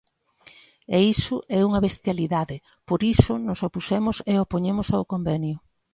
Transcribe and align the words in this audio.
E 0.95 0.97
iso 1.13 1.35
é 1.57 1.59
unha 1.67 1.83
bestialidade, 1.87 2.55
por 2.87 2.99
iso 3.13 3.33
nos 3.47 3.59
opuxemos 3.67 4.17
e 4.31 4.33
opoñemos 4.45 4.87
ao 4.91 5.07
convenio. 5.13 5.57